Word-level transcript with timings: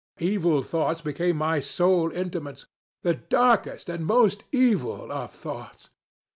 Evil 0.17 0.63
thoughts 0.63 0.99
became 1.01 1.35
my 1.37 1.59
sole 1.59 2.09
intimatesŌĆöthe 2.09 3.29
darkest 3.29 3.87
and 3.87 4.03
most 4.07 4.45
evil 4.51 5.11
of 5.11 5.29
thoughts. 5.31 5.91